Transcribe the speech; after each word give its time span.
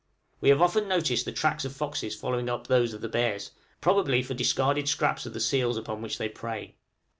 We 0.39 0.49
have 0.49 0.63
often 0.63 0.87
noticed 0.87 1.25
the 1.25 1.31
tracks 1.31 1.63
of 1.63 1.75
foxes 1.75 2.15
following 2.15 2.49
up 2.49 2.65
those 2.65 2.95
of 2.95 3.01
the 3.01 3.07
bears, 3.07 3.51
probably 3.81 4.23
for 4.23 4.33
discarded 4.33 4.89
scraps 4.89 5.27
of 5.27 5.33
the 5.35 5.39
seals 5.39 5.77
upon 5.77 6.01
which 6.01 6.17
they 6.17 6.27
prey. 6.27 6.73